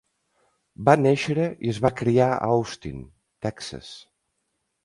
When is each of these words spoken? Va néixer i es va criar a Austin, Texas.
Va 0.87 0.95
néixer 1.01 1.45
i 1.67 1.71
es 1.73 1.81
va 1.87 1.93
criar 2.01 2.31
a 2.31 2.39
Austin, 2.57 3.07
Texas. 3.49 3.93